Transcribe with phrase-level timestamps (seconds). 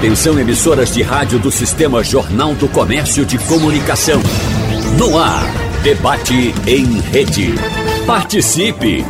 [0.00, 4.18] Atenção emissoras de rádio do Sistema Jornal do Comércio de Comunicação.
[4.98, 5.44] No ar,
[5.82, 7.48] debate em rede.
[8.06, 9.04] Participe!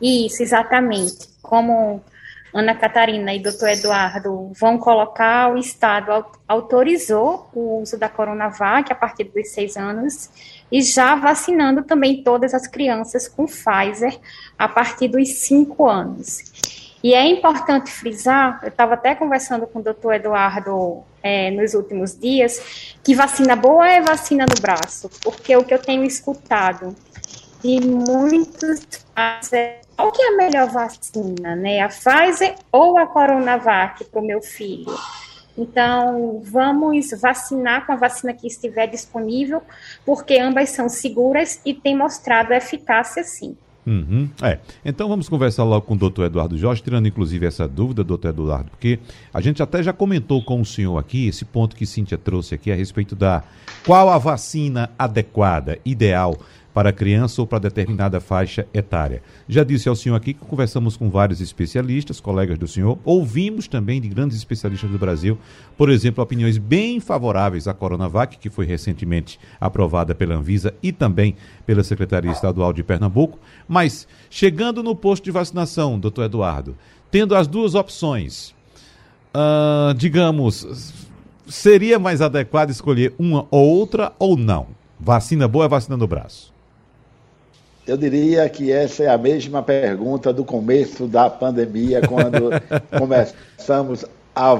[0.00, 1.30] Isso, exatamente.
[1.42, 2.00] Como
[2.54, 8.94] Ana Catarina e doutor Eduardo vão colocar, o Estado autorizou o uso da Coronavac a
[8.94, 10.30] partir dos seis anos
[10.70, 14.18] e já vacinando também todas as crianças com Pfizer
[14.58, 16.42] a partir dos cinco anos.
[17.02, 22.18] E é importante frisar, eu estava até conversando com o doutor Eduardo é, nos últimos
[22.18, 26.96] dias, que vacina boa é vacina no braço, porque o que eu tenho escutado
[27.62, 28.80] de muitos
[29.52, 31.80] é qual que é a melhor vacina, né?
[31.80, 34.92] A Pfizer ou a Coronavac para o meu filho?
[35.56, 39.62] Então, vamos vacinar com a vacina que estiver disponível,
[40.04, 43.56] porque ambas são seguras e têm mostrado eficácia sim.
[43.86, 44.58] Uhum, é.
[44.82, 48.70] Então vamos conversar logo com o doutor Eduardo Jorge, tirando inclusive essa dúvida, doutor Eduardo,
[48.70, 48.98] porque
[49.32, 52.72] a gente até já comentou com o senhor aqui, esse ponto que Cíntia trouxe aqui
[52.72, 53.44] a respeito da
[53.84, 56.34] qual a vacina adequada, ideal
[56.74, 59.22] para criança ou para determinada faixa etária.
[59.48, 64.00] Já disse ao senhor aqui que conversamos com vários especialistas, colegas do senhor, ouvimos também
[64.00, 65.38] de grandes especialistas do Brasil,
[65.78, 71.36] por exemplo, opiniões bem favoráveis à Coronavac, que foi recentemente aprovada pela Anvisa e também
[71.64, 73.38] pela Secretaria Estadual de Pernambuco.
[73.68, 76.76] Mas, chegando no posto de vacinação, doutor Eduardo,
[77.08, 78.52] tendo as duas opções,
[79.32, 80.92] uh, digamos,
[81.46, 84.66] seria mais adequado escolher uma ou outra ou não?
[84.98, 86.53] Vacina boa é vacina no braço.
[87.86, 92.50] Eu diria que essa é a mesma pergunta do começo da pandemia, quando
[92.98, 94.58] começamos a,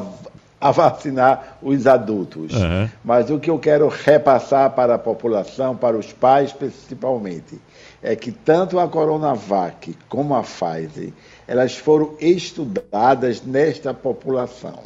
[0.60, 2.52] a, vacinar os adultos.
[2.52, 2.88] Uhum.
[3.02, 7.58] Mas o que eu quero repassar para a população, para os pais principalmente,
[8.02, 11.10] é que tanto a Coronavac como a Pfizer,
[11.48, 14.80] elas foram estudadas nesta população.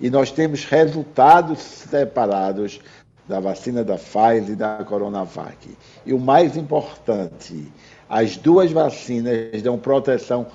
[0.00, 2.80] E nós temos resultados separados
[3.28, 5.68] da vacina da Pfizer e da Coronavac.
[6.06, 7.70] E o mais importante,
[8.08, 10.46] as duas vacinas dão proteção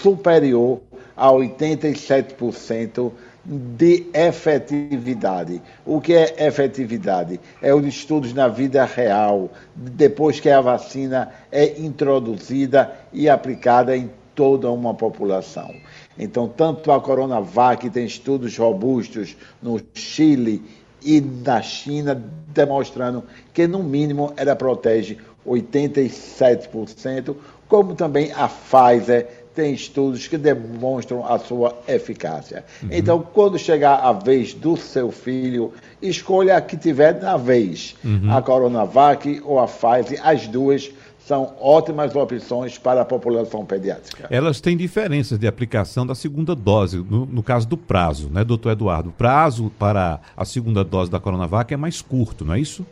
[0.00, 0.80] superior
[1.16, 3.10] a 87%
[3.44, 5.60] de efetividade.
[5.84, 7.40] O que é efetividade?
[7.60, 14.10] É os estudos na vida real, depois que a vacina é introduzida e aplicada em
[14.34, 15.74] toda uma população.
[16.18, 20.62] Então, tanto a Coronavac tem estudos robustos no Chile
[21.02, 22.14] e na China,
[22.48, 27.34] demonstrando que, no mínimo, ela protege 87%,
[27.68, 32.64] como também a Pfizer tem estudos que demonstram a sua eficácia.
[32.82, 32.88] Uhum.
[32.92, 38.32] Então, quando chegar a vez do seu filho, escolha a que tiver na vez, uhum.
[38.32, 40.90] a Coronavac ou a Pfizer, as duas
[41.26, 44.26] são ótimas opções para a população pediátrica.
[44.30, 48.72] Elas têm diferenças de aplicação da segunda dose, no, no, caso do prazo, né, doutor
[48.72, 49.10] Eduardo?
[49.10, 52.84] O prazo para a segunda dose da Coronavac é mais curto, não é isso?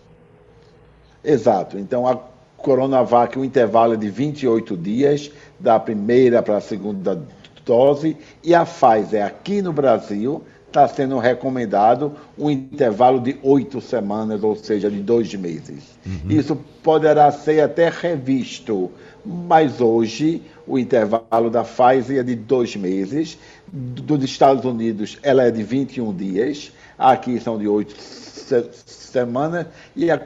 [1.24, 1.78] Exato.
[1.78, 2.16] Então, a
[2.56, 7.20] Coronavac, o intervalo é de 28 dias, da primeira para a segunda
[7.64, 14.42] dose, e a Pfizer, aqui no Brasil, está sendo recomendado um intervalo de oito semanas,
[14.44, 15.98] ou seja, de dois meses.
[16.06, 16.30] Uhum.
[16.30, 18.90] Isso poderá ser até revisto,
[19.24, 23.38] mas hoje o intervalo da Pfizer é de dois meses,
[23.72, 29.66] dos Estados Unidos ela é de 21 dias, aqui são de oito semanas,
[29.96, 30.18] e a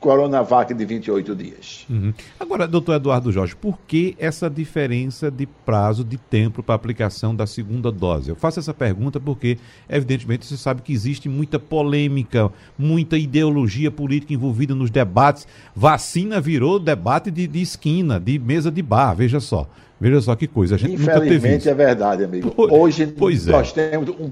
[0.00, 1.86] Coronavac de 28 dias.
[1.90, 2.14] Uhum.
[2.38, 7.46] Agora, doutor Eduardo Jorge, por que essa diferença de prazo, de tempo para aplicação da
[7.46, 8.30] segunda dose?
[8.30, 9.58] Eu faço essa pergunta porque,
[9.88, 15.48] evidentemente, você sabe que existe muita polêmica, muita ideologia política envolvida nos debates.
[15.74, 19.68] Vacina virou debate de, de esquina, de mesa de bar, veja só.
[20.00, 22.54] Veja só que coisa, a gente Infelizmente é verdade, amigo.
[22.56, 23.50] Hoje pois é.
[23.50, 23.90] nós é.
[23.90, 24.30] temos um,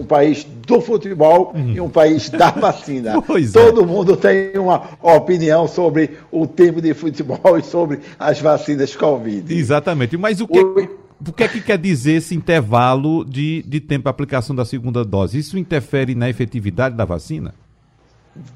[0.00, 1.72] um, país do futebol uhum.
[1.72, 3.22] e um país da vacina.
[3.22, 3.64] Pois é.
[3.64, 3.86] Todo é.
[3.86, 9.54] mundo tem uma opinião sobre o tempo de futebol e sobre as vacinas Covid.
[9.54, 10.16] Exatamente.
[10.16, 10.98] Mas o que, o...
[11.28, 15.04] o que é que quer dizer esse intervalo de, de tempo para aplicação da segunda
[15.04, 15.38] dose?
[15.38, 17.54] Isso interfere na efetividade da vacina?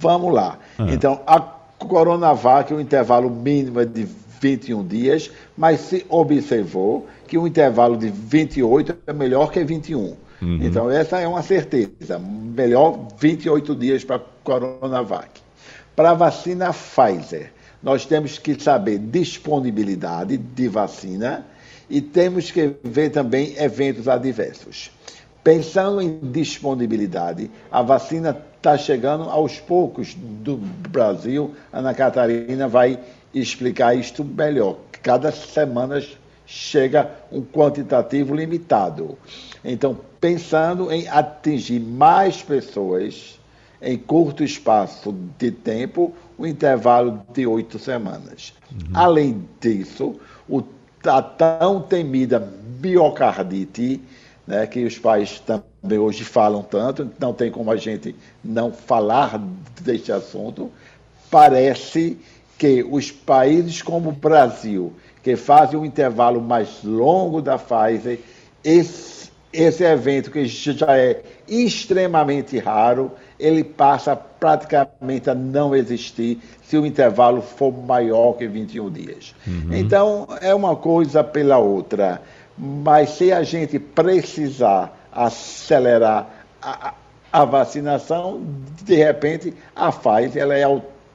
[0.00, 0.58] Vamos lá.
[0.76, 0.86] Ah.
[0.88, 4.08] Então, a Coronavac, o intervalo mínimo é de
[4.42, 10.16] 21 dias, mas se observou que o intervalo de 28 é melhor que 21.
[10.42, 10.58] Uhum.
[10.60, 12.18] Então, essa é uma certeza.
[12.18, 15.40] Melhor 28 dias para a Coronavac.
[15.94, 21.46] Para a vacina Pfizer, nós temos que saber disponibilidade de vacina
[21.88, 24.90] e temos que ver também eventos adversos.
[25.44, 31.52] Pensando em disponibilidade, a vacina está chegando aos poucos do Brasil.
[31.72, 32.98] Ana Catarina vai
[33.34, 34.76] explicar isto melhor.
[35.02, 36.02] Cada semana
[36.46, 39.16] chega um quantitativo limitado.
[39.64, 43.38] Então, pensando em atingir mais pessoas
[43.80, 48.52] em curto espaço de tempo, o um intervalo de oito semanas.
[48.70, 48.78] Uhum.
[48.94, 50.62] Além disso, o,
[51.04, 54.00] a tão temida biocardite,
[54.46, 58.14] né, que os pais também hoje falam tanto, não tem como a gente
[58.44, 59.40] não falar
[59.80, 60.70] deste assunto,
[61.30, 62.18] parece
[62.62, 68.20] que os países como o Brasil, que fazem um intervalo mais longo da Pfizer,
[68.62, 76.78] esse, esse evento que já é extremamente raro, ele passa praticamente a não existir se
[76.78, 79.34] o intervalo for maior que 21 dias.
[79.44, 79.72] Uhum.
[79.72, 82.22] Então, é uma coisa pela outra.
[82.56, 86.28] Mas se a gente precisar acelerar
[86.62, 86.94] a,
[87.32, 88.40] a vacinação,
[88.84, 90.64] de repente a Pfizer ela é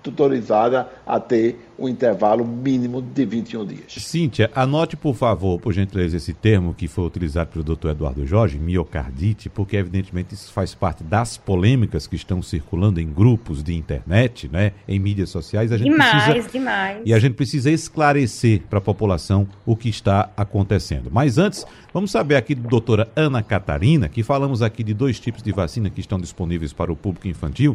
[0.07, 3.93] tutorizada a ter um intervalo mínimo de 21 dias.
[3.97, 7.89] Cíntia, anote por favor, por gentileza, esse termo que foi utilizado pelo Dr.
[7.89, 13.61] Eduardo Jorge, miocardite, porque evidentemente isso faz parte das polêmicas que estão circulando em grupos
[13.61, 15.71] de internet, né, em mídias sociais.
[15.71, 17.01] A gente demais, precisa, demais.
[17.05, 21.09] E a gente precisa esclarecer para a população o que está acontecendo.
[21.11, 25.43] Mas antes, vamos saber aqui do doutora Ana Catarina, que falamos aqui de dois tipos
[25.43, 27.73] de vacina que estão disponíveis para o público infantil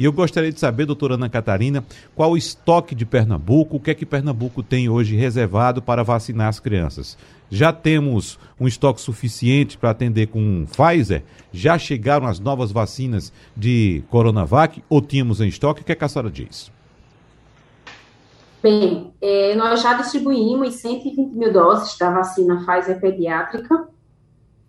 [0.00, 1.84] e eu gostaria de saber, doutora Ana Catarina,
[2.16, 6.48] qual o estoque de Pernambuco, o que é que Pernambuco tem hoje reservado para vacinar
[6.48, 7.18] as crianças.
[7.50, 11.22] Já temos um estoque suficiente para atender com Pfizer?
[11.52, 15.82] Já chegaram as novas vacinas de Coronavac ou tínhamos em estoque?
[15.82, 16.72] O que, é que a senhora diz?
[18.62, 23.86] Bem, é, nós já distribuímos 120 mil doses da vacina Pfizer pediátrica.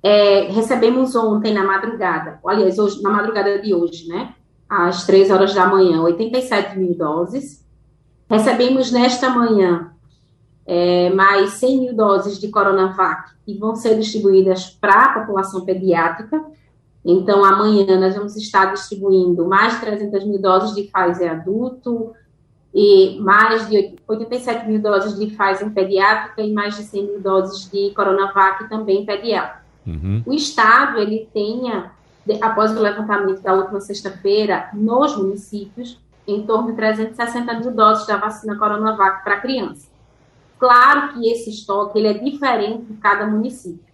[0.04, 4.36] É, recebemos ontem na madrugada, aliás, hoje, na madrugada de hoje, né?
[4.72, 7.62] Às três horas da manhã, 87 mil doses.
[8.30, 9.92] Recebemos nesta manhã
[10.66, 16.42] é, mais 100 mil doses de Coronavac que vão ser distribuídas para a população pediátrica.
[17.04, 22.14] Então, amanhã nós vamos estar distribuindo mais de 300 mil doses de Pfizer adulto
[22.74, 27.70] e mais de 87 mil doses de Pfizer pediátrica e mais de 100 mil doses
[27.70, 29.66] de Coronavac também pediátrica.
[29.86, 30.24] Uhum.
[30.26, 31.92] O Estado, ele tenha
[32.42, 38.18] após o levantamento da última sexta-feira, nos municípios, em torno de 360 mil doses da
[38.18, 39.90] vacina Coronavac para criança.
[40.60, 43.92] Claro que esse estoque ele é diferente em cada município.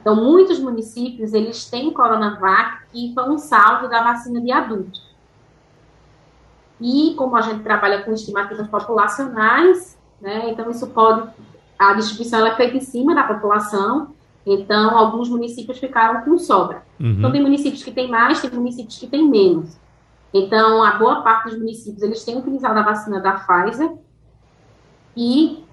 [0.00, 5.10] Então, muitos municípios, eles têm Coronavac que foi um saldo da vacina de adultos.
[6.80, 11.28] E, como a gente trabalha com estimativas populacionais, né, então isso pode,
[11.78, 16.82] a distribuição é feita em cima da população, então, alguns municípios ficaram com sobra.
[16.98, 17.16] Uhum.
[17.18, 19.78] Então, tem municípios que têm mais, tem municípios que têm menos.
[20.32, 23.92] Então, a boa parte dos municípios, eles têm utilizado a vacina da Pfizer
[25.16, 25.64] e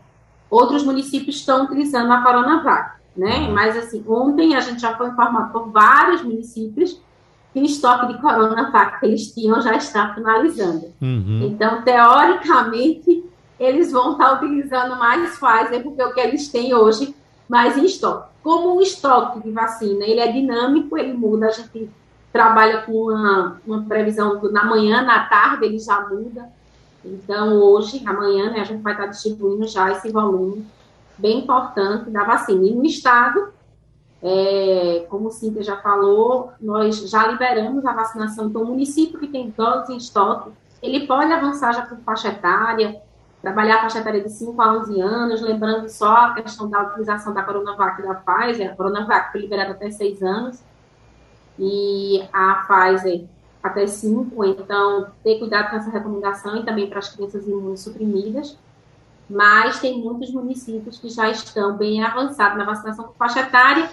[0.50, 3.48] outros municípios estão utilizando a Coronavac, né?
[3.50, 7.00] Mas, assim, ontem a gente já foi informado por vários municípios
[7.54, 10.94] que o estoque de Coronavac que eles tinham já está finalizando.
[11.02, 11.48] Uhum.
[11.52, 13.24] Então, teoricamente,
[13.60, 17.16] eles vão estar utilizando mais Pfizer, porque o que eles têm hoje
[17.48, 18.30] mais em estoque.
[18.44, 21.90] Como o estoque de vacina ele é dinâmico, ele muda, a gente
[22.32, 26.50] trabalha com uma, uma previsão na manhã, na tarde ele já muda.
[27.04, 30.66] Então, hoje, amanhã, né, a gente vai estar distribuindo já esse volume
[31.18, 32.66] bem importante da vacina.
[32.66, 33.50] E no estado,
[34.22, 38.48] é, como o Cíntia já falou, nós já liberamos a vacinação.
[38.48, 40.52] Então, o município que tem doses em estoque,
[40.82, 43.02] ele pode avançar já por faixa etária,
[43.42, 47.34] trabalhar a faixa etária de 5 a 11 anos, lembrando só a questão da utilização
[47.34, 50.64] da Coronavac da Pfizer, a Coronavac foi liberada até 6 anos,
[51.60, 53.26] e a Pfizer
[53.62, 58.58] até 5, então ter cuidado com essa recomendação e também para as crianças imunossuprimidas,
[59.30, 63.90] mas tem muitos municípios que já estão bem avançados na vacinação por faixa etária,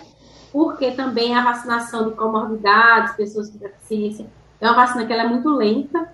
[0.52, 4.26] porque também a vacinação de comorbidades, pessoas com deficiência,
[4.60, 6.08] é uma vacina que ela é muito lenta,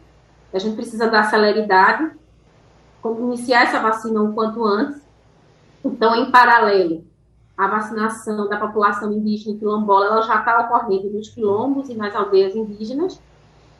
[0.52, 2.10] a gente precisa dar celeridade,
[3.02, 5.00] como iniciar essa vacina o quanto antes.
[5.84, 7.04] Então, em paralelo,
[7.56, 12.54] a vacinação da população indígena quilombola ela já está ocorrendo nos quilombos e nas aldeias
[12.54, 13.20] indígenas,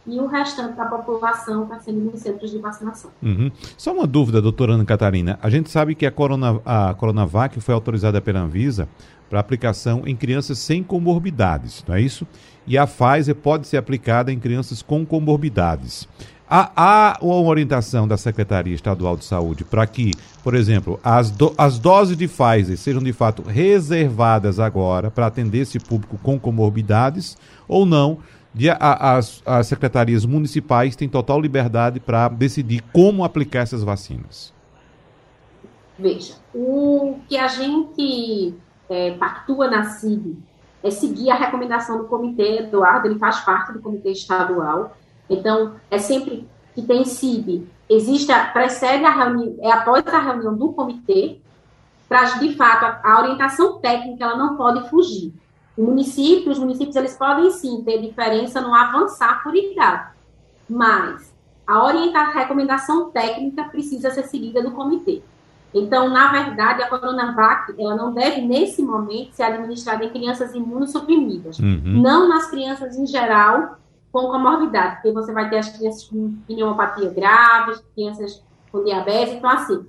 [0.06, 3.10] e o restante da população está sendo nos centros de vacinação.
[3.22, 3.50] Uhum.
[3.76, 5.38] Só uma dúvida, doutora Ana Catarina.
[5.42, 8.88] A gente sabe que a, corona, a Coronavac foi autorizada pela Anvisa
[9.28, 12.26] para aplicação em crianças sem comorbidades, não é isso?
[12.66, 16.08] E a Pfizer pode ser aplicada em crianças com comorbidades.
[16.52, 20.10] Há, há uma orientação da Secretaria Estadual de Saúde para que,
[20.42, 25.58] por exemplo, as, do, as doses de Pfizer sejam de fato reservadas agora para atender
[25.58, 27.38] esse público com comorbidades
[27.68, 28.18] ou não?
[28.52, 34.52] De, a, as, as secretarias municipais têm total liberdade para decidir como aplicar essas vacinas.
[35.96, 38.54] Veja, o que a gente
[38.88, 40.36] é, pactua na CIB
[40.82, 44.96] é seguir a recomendação do comitê, Eduardo, ele faz parte do comitê estadual,
[45.30, 50.56] então, é sempre que tem CIB, existe a, precede a reunião, é após a reunião
[50.56, 51.38] do comitê,
[52.08, 55.32] para, de fato, a, a, orientação técnica, ela não pode fugir.
[55.76, 60.10] O município, os municípios, eles podem sim ter diferença no avançar por idade,
[60.68, 61.32] mas
[61.64, 65.22] a orientação, a recomendação técnica precisa ser seguida do comitê.
[65.72, 71.60] Então, na verdade, a Coronavac, ela não deve, nesse momento, ser administrada em crianças imunossuprimidas.
[71.60, 72.02] Uhum.
[72.02, 73.78] Não nas crianças em geral,
[74.12, 79.50] com comorbidade, porque você vai ter as crianças com pneumopatia grave, crianças com diabetes, então
[79.50, 79.86] assim,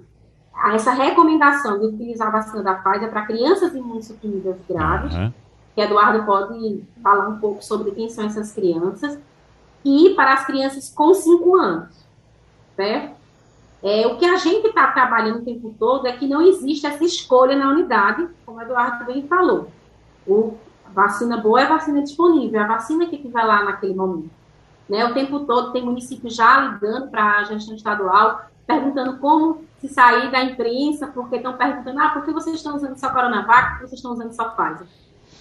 [0.73, 5.33] essa recomendação de utilizar a vacina da Pfizer para crianças imunossuprimidas graves, uhum.
[5.73, 9.17] que Eduardo pode falar um pouco sobre quem são essas crianças,
[9.83, 12.05] e para as crianças com 5 anos,
[12.75, 13.21] certo?
[13.83, 17.03] É, o que a gente está trabalhando o tempo todo é que não existe essa
[17.03, 19.71] escolha na unidade, como o Eduardo bem falou.
[20.27, 20.55] O,
[20.93, 24.31] Vacina boa é vacina disponível, é a vacina que tiver lá naquele momento.
[24.89, 25.05] Né?
[25.05, 30.29] O tempo todo tem municípios já ligando para a gestão estadual, perguntando como se sair
[30.31, 33.87] da imprensa, porque estão perguntando, ah, por que vocês estão usando só Coronavac, por que
[33.87, 34.87] vocês estão usando só Pfizer?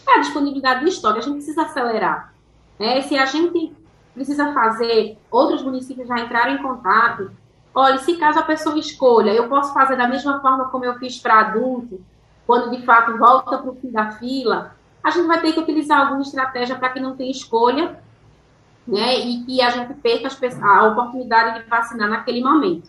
[0.09, 2.33] É a disponibilidade do estoque, a gente precisa acelerar.
[2.79, 3.03] Né?
[3.03, 3.75] Se a gente
[4.15, 7.31] precisa fazer, outros municípios já entraram em contato,
[7.75, 11.19] olha, se caso a pessoa escolha, eu posso fazer da mesma forma como eu fiz
[11.19, 12.01] para adulto,
[12.47, 16.01] quando de fato volta para o fim da fila, a gente vai ter que utilizar
[16.01, 17.99] alguma estratégia para que não tenha escolha,
[18.87, 20.29] né, e que a gente perca
[20.63, 22.89] a oportunidade de vacinar naquele momento,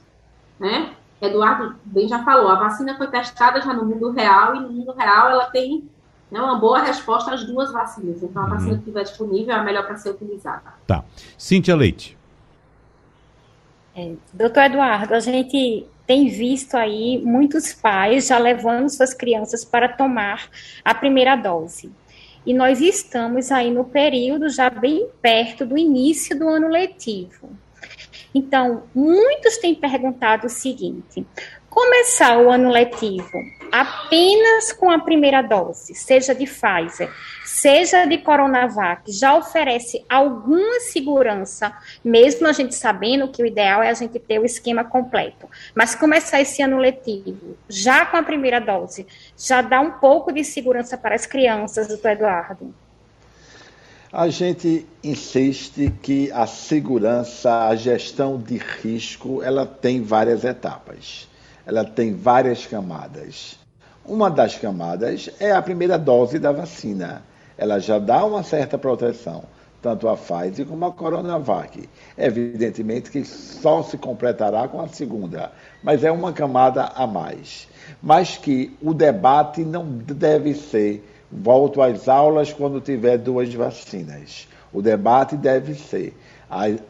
[0.60, 0.96] né?
[1.22, 4.92] Eduardo bem já falou, a vacina foi testada já no mundo real e no mundo
[4.94, 5.88] real ela tem
[6.32, 8.24] né, uma boa resposta às duas vacinas.
[8.24, 8.52] Então, a uhum.
[8.52, 10.74] vacina que estiver disponível é a melhor para ser utilizada.
[10.88, 11.04] Tá.
[11.38, 12.18] Cíntia Leite.
[13.96, 19.88] É, doutor Eduardo, a gente tem visto aí muitos pais já levando suas crianças para
[19.88, 20.50] tomar
[20.84, 21.90] a primeira dose.
[22.46, 27.52] E nós estamos aí no período já bem perto do início do ano letivo.
[28.36, 31.26] Então, muitos têm perguntado o seguinte:
[31.72, 37.10] começar o ano letivo apenas com a primeira dose, seja de Pfizer,
[37.46, 41.74] seja de Coronavac, já oferece alguma segurança,
[42.04, 45.48] mesmo a gente sabendo que o ideal é a gente ter o esquema completo.
[45.74, 50.44] Mas começar esse ano letivo já com a primeira dose, já dá um pouco de
[50.44, 52.76] segurança para as crianças, doutor Eduardo?
[54.12, 61.31] A gente insiste que a segurança, a gestão de risco, ela tem várias etapas
[61.66, 63.60] ela tem várias camadas.
[64.06, 67.22] Uma das camadas é a primeira dose da vacina.
[67.58, 69.44] Ela já dá uma certa proteção,
[69.82, 71.88] tanto a Pfizer como a Coronavac.
[72.18, 75.52] Evidentemente que só se completará com a segunda,
[75.84, 77.68] mas é uma camada a mais.
[78.02, 84.48] Mas que o debate não deve ser volto às aulas quando tiver duas vacinas.
[84.74, 86.16] O debate deve ser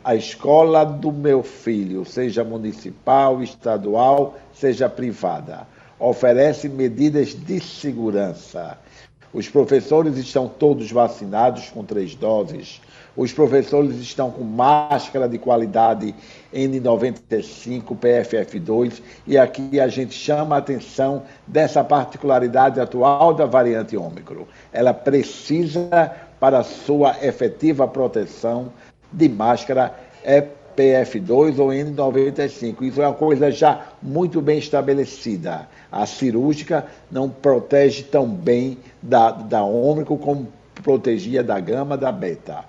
[0.04, 5.68] A, escola do meu filho, seja municipal, estadual, seja privada,
[6.00, 8.80] oferece medidas de segurança.
[9.32, 12.82] Os professores estão todos vacinados com três doses.
[13.16, 16.16] Os professores estão com máscara de qualidade
[16.52, 24.46] N95, PFF2, e aqui a gente chama a atenção dessa particularidade atual da variante Ômicron.
[24.74, 28.72] Ela precisa, para sua efetiva proteção,
[29.12, 32.82] de máscara é PF2 ou N95.
[32.82, 35.68] Isso é uma coisa já muito bem estabelecida.
[35.92, 40.48] A cirúrgica não protege tão bem da, da ômicron como
[40.82, 42.66] protegia da gama da beta.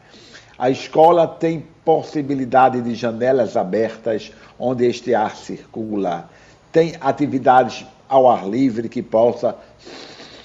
[0.58, 6.28] A escola tem possibilidade de janelas abertas onde este ar circula.
[6.70, 9.56] Tem atividades ao ar livre que possa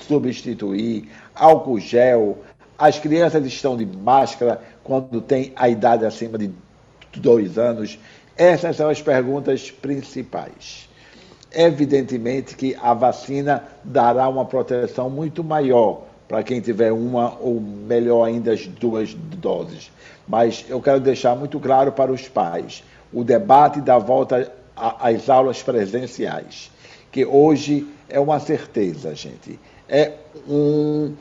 [0.07, 2.37] substituir, álcool gel.
[2.79, 6.49] As crianças estão de máscara quando tem a idade acima de
[7.17, 7.99] dois anos?
[8.37, 10.87] Essas são as perguntas principais.
[11.51, 18.25] Evidentemente que a vacina dará uma proteção muito maior para quem tiver uma ou melhor
[18.25, 19.91] ainda as duas doses.
[20.27, 25.63] Mas eu quero deixar muito claro para os pais o debate da volta às aulas
[25.63, 26.71] presenciais,
[27.11, 29.59] que hoje é uma certeza, gente.
[29.87, 30.13] É
[30.47, 31.13] um,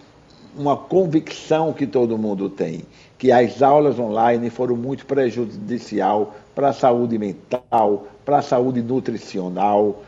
[0.56, 2.82] uma convicção que todo mundo tem
[3.18, 10.02] que as aulas online foram muito prejudicial para a saúde mental, para a saúde nutricional,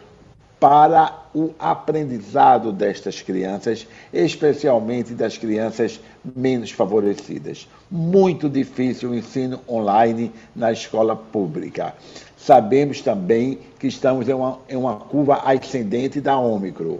[0.60, 6.00] para o aprendizado destas crianças, especialmente das crianças
[6.34, 7.68] menos favorecidas.
[7.90, 11.94] Muito difícil o ensino online na escola pública.
[12.36, 16.98] Sabemos também que estamos em uma, em uma curva ascendente da Ômicron,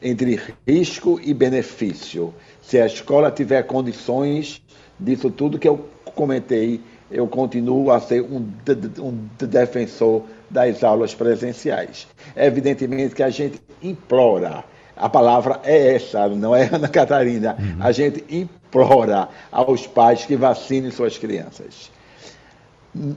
[0.00, 2.34] entre risco e benefício.
[2.60, 4.60] Se a escola tiver condições
[5.02, 6.80] disso tudo que eu comentei,
[7.10, 8.48] eu continuo a ser um,
[8.98, 12.06] um defensor das aulas presenciais.
[12.34, 14.64] Evidentemente que a gente implora,
[14.96, 17.76] a palavra é essa, não é Ana Catarina, uhum.
[17.80, 21.90] a gente implora aos pais que vacinem suas crianças.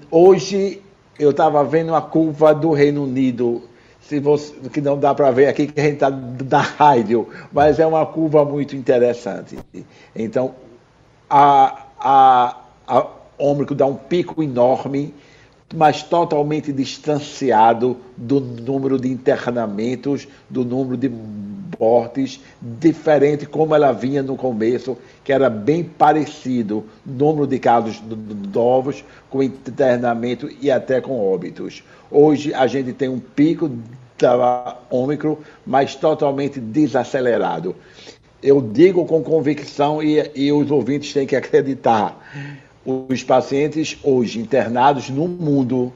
[0.09, 0.81] Hoje
[1.19, 3.63] eu estava vendo a curva do Reino Unido,
[4.01, 7.79] se você, que não dá para ver aqui que a gente está da rádio, mas
[7.79, 9.57] é uma curva muito interessante.
[10.15, 10.53] Então,
[11.29, 12.57] a, a,
[12.87, 13.07] a
[13.75, 15.13] dá um pico enorme,
[15.73, 21.11] mas totalmente distanciado do número de internamentos, do número de
[21.79, 28.01] mortes, diferente como ela vinha no começo, que era bem parecido, número de casos
[28.53, 31.83] novos, com internamento e até com óbitos.
[32.09, 33.69] Hoje a gente tem um pico
[34.17, 37.75] da Ômicron, mas totalmente desacelerado
[38.41, 42.17] eu digo com convicção e, e os ouvintes têm que acreditar.
[42.85, 45.91] Os pacientes hoje internados no mundo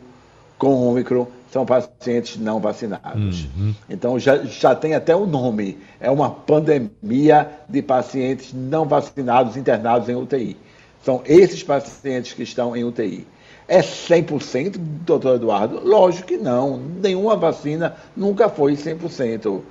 [0.57, 3.47] com Ômicron são pacientes não vacinados.
[3.57, 3.73] Uhum.
[3.89, 5.77] Então já, já tem até o nome.
[5.99, 10.57] É uma pandemia de pacientes não vacinados internados em UTI.
[11.03, 13.25] São esses pacientes que estão em UTI.
[13.67, 15.79] É 100%, doutor Eduardo?
[15.83, 16.77] Lógico que não.
[16.77, 19.61] Nenhuma vacina nunca foi 100%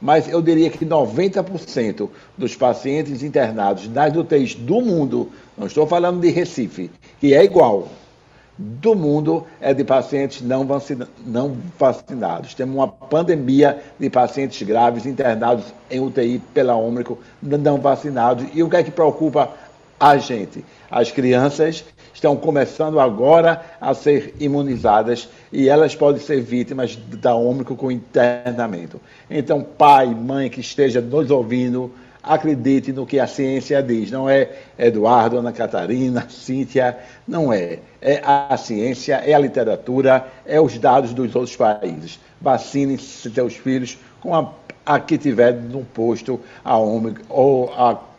[0.00, 6.20] mas eu diria que 90% dos pacientes internados nas UTIs do mundo, não estou falando
[6.20, 7.88] de Recife, que é igual,
[8.58, 12.54] do mundo é de pacientes não, vacina, não vacinados.
[12.54, 18.46] Temos uma pandemia de pacientes graves internados em UTI pela Ômicron, não vacinados.
[18.52, 19.50] E o que é que preocupa
[19.98, 20.62] a gente?
[20.90, 27.76] As crianças estão começando agora a ser imunizadas e elas podem ser vítimas da Ômicron
[27.76, 29.00] com internamento.
[29.30, 31.92] Então, pai, mãe que esteja nos ouvindo,
[32.22, 34.10] acredite no que a ciência diz.
[34.10, 37.78] Não é Eduardo, Ana Catarina, Cíntia, não é.
[38.00, 42.18] É a ciência, é a literatura, é os dados dos outros países.
[42.40, 44.52] Vacine seus filhos com a,
[44.84, 48.09] a que tiver no posto a Ômicron ou a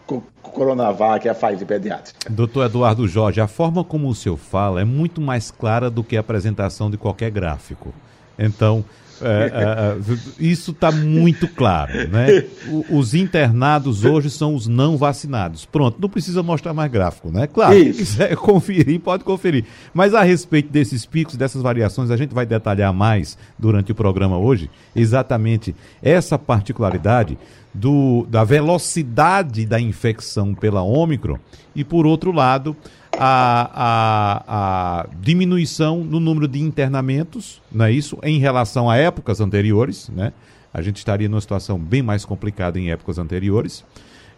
[0.42, 2.30] Coronavac, a Pfizer pediátrica.
[2.30, 6.18] Doutor Eduardo Jorge, a forma como o senhor fala é muito mais clara do que
[6.18, 7.94] a apresentação de qualquer gráfico.
[8.38, 8.84] Então,
[9.22, 12.46] é, é, é isso está muito claro, né?
[12.68, 15.66] O, os internados hoje são os não vacinados.
[15.66, 17.48] Pronto, não precisa mostrar mais gráfico, né?
[17.48, 19.66] Claro, se quiser conferir, pode conferir.
[19.94, 24.38] Mas a respeito desses picos, dessas variações, a gente vai detalhar mais durante o programa
[24.38, 27.38] hoje, exatamente essa particularidade
[27.74, 31.38] do, da velocidade da infecção pela Ômicron
[31.76, 32.76] e, por outro lado,
[33.18, 39.40] a, a, a, diminuição no número de internamentos, não é isso, em relação a épocas
[39.42, 40.34] anteriores, né?
[40.74, 43.84] A gente estaria numa situação bem mais complicada em épocas anteriores.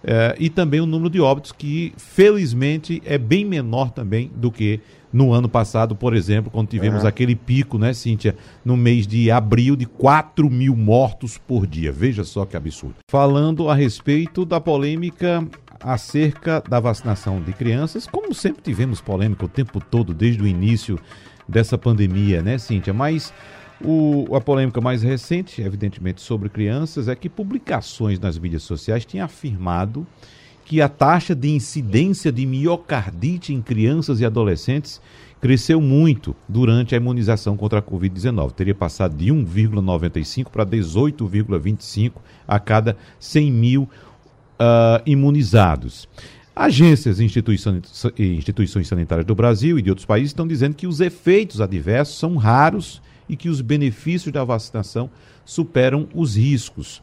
[0.03, 4.79] Eh, e também o número de óbitos, que felizmente é bem menor também do que
[5.13, 7.07] no ano passado, por exemplo, quando tivemos uhum.
[7.07, 11.91] aquele pico, né, Cíntia, no mês de abril, de 4 mil mortos por dia.
[11.91, 12.95] Veja só que absurdo.
[13.07, 15.47] Falando a respeito da polêmica
[15.79, 20.97] acerca da vacinação de crianças, como sempre tivemos polêmica o tempo todo, desde o início
[21.47, 22.93] dessa pandemia, né, Cíntia?
[22.93, 23.31] Mas
[23.83, 29.21] o, a polêmica mais recente, evidentemente, sobre crianças, é que publicações nas mídias sociais têm
[29.21, 30.07] afirmado
[30.65, 35.01] que a taxa de incidência de miocardite em crianças e adolescentes
[35.41, 38.53] cresceu muito durante a imunização contra a Covid-19.
[38.53, 42.13] Teria passado de 1,95 para 18,25
[42.47, 46.07] a cada 100 mil uh, imunizados.
[46.55, 51.59] Agências e instituições sanitárias do Brasil e de outros países estão dizendo que os efeitos
[51.59, 55.09] adversos são raros e que os benefícios da vacinação
[55.43, 57.01] superam os riscos.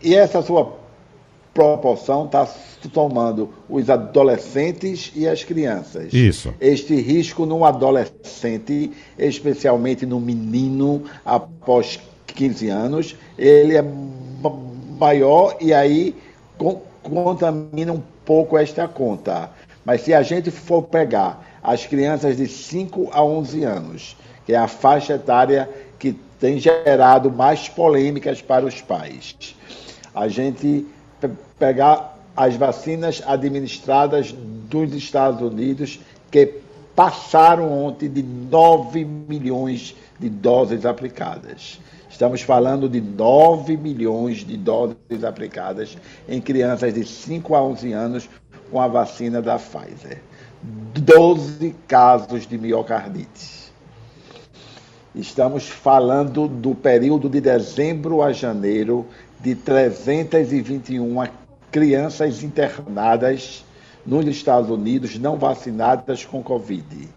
[0.04, 0.89] E essa sua
[1.60, 2.48] proporção está
[2.94, 6.14] tomando os adolescentes e as crianças.
[6.14, 6.54] Isso.
[6.62, 13.84] Este risco no adolescente, especialmente no menino após 15 anos, ele é
[14.98, 16.16] maior e aí
[17.04, 19.52] contamina um pouco esta conta.
[19.84, 24.58] Mas se a gente for pegar as crianças de 5 a 11 anos, que é
[24.58, 29.36] a faixa etária que tem gerado mais polêmicas para os pais,
[30.16, 30.88] a gente
[31.58, 36.00] pegar as vacinas administradas dos Estados Unidos,
[36.32, 36.54] que
[36.96, 41.80] passaram ontem de 9 milhões de doses aplicadas.
[42.10, 48.30] Estamos falando de 9 milhões de doses aplicadas em crianças de 5 a 11 anos
[48.70, 50.22] com a vacina da Pfizer.
[50.62, 53.60] 12 casos de miocardite.
[55.16, 59.06] Estamos falando do período de dezembro a janeiro
[59.40, 61.28] de 321
[61.72, 63.64] crianças internadas
[64.06, 67.08] nos Estados Unidos não vacinadas com Covid,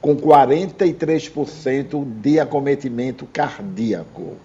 [0.00, 4.36] com 43% de acometimento cardíaco.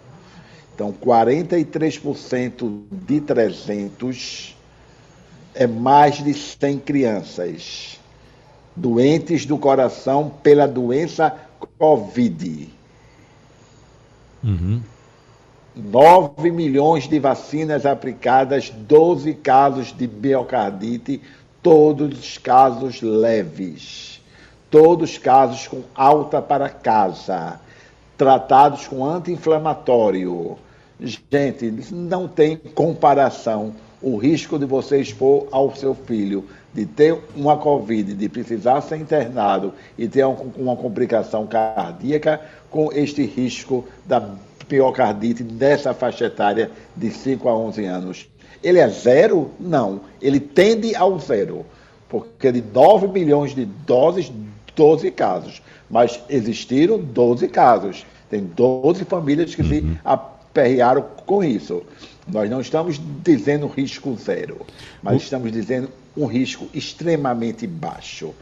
[0.75, 4.55] Então, 43% de 300
[5.55, 7.99] é mais de 100 crianças
[8.75, 11.35] doentes do coração pela doença
[11.79, 12.69] Covid.
[14.43, 14.81] Uhum.
[15.77, 21.21] 9 milhões de vacinas aplicadas, 12 casos de miocardite,
[21.61, 24.19] todos os casos leves,
[24.71, 27.59] todos casos com alta para casa,
[28.17, 30.57] tratados com anti-inflamatório.
[30.99, 37.57] Gente, não tem comparação o risco de você expor ao seu filho de ter uma
[37.57, 44.29] Covid, de precisar ser internado e ter uma complicação cardíaca com este risco da
[44.69, 48.29] miocardite nessa faixa etária de 5 a 11 anos.
[48.63, 49.51] Ele é zero?
[49.59, 50.01] Não.
[50.21, 51.65] Ele tende ao zero.
[52.09, 54.31] Porque de 9 milhões de doses,
[54.75, 55.61] 12 casos.
[55.89, 58.05] Mas existiram 12 casos.
[58.29, 59.69] Tem 12 famílias que uhum.
[59.69, 61.83] se aperrearam com isso.
[62.27, 64.65] Nós não estamos dizendo risco zero,
[65.01, 68.33] mas estamos dizendo um risco extremamente baixo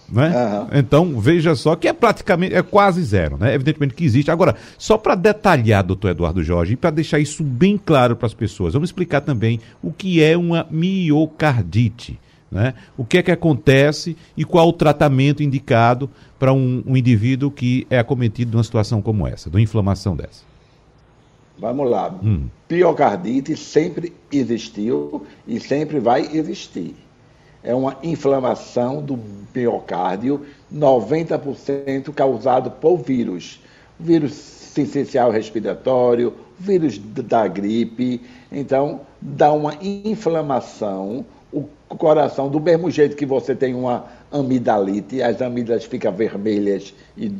[0.08, 0.28] Né?
[0.28, 0.78] Uhum.
[0.78, 3.54] Então, veja só que é praticamente, é quase zero, né?
[3.54, 4.30] Evidentemente que existe.
[4.30, 8.34] Agora, só para detalhar, doutor Eduardo Jorge, e para deixar isso bem claro para as
[8.34, 12.18] pessoas, vamos explicar também o que é uma miocardite.
[12.50, 12.74] Né?
[12.96, 17.86] O que é que acontece e qual o tratamento indicado para um, um indivíduo que
[17.90, 20.44] é acometido de uma situação como essa, de uma inflamação dessa?
[21.58, 22.14] Vamos lá.
[22.22, 22.46] Hum.
[22.68, 26.94] Piocardite sempre existiu e sempre vai existir
[27.66, 29.18] é uma inflamação do
[29.52, 33.60] miocárdio, 90% causado por vírus.
[33.98, 38.22] Vírus sensicial respiratório, vírus da gripe.
[38.52, 41.26] Então, dá uma inflamação.
[41.52, 41.64] O
[41.96, 47.32] coração, do mesmo jeito que você tem uma amidalite, as amígdalas ficam vermelhas e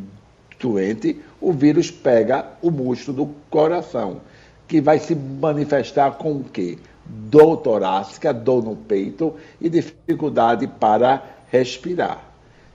[0.58, 4.20] doente, o vírus pega o músculo do coração,
[4.66, 6.78] que vai se manifestar com o quê?
[7.08, 12.22] Dor torácica, dor no peito e dificuldade para respirar.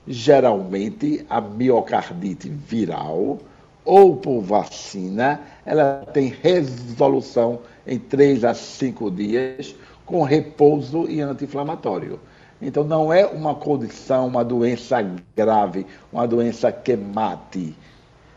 [0.08, 3.40] Geralmente, a miocardite viral
[3.84, 12.20] ou por vacina, ela tem resolução em 3 a 5 dias com repouso e anti-inflamatório.
[12.62, 14.98] Então, não é uma condição, uma doença
[15.36, 17.76] grave, uma doença que mate.